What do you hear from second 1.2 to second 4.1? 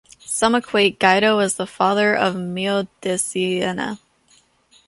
as the father of Meo di Siena.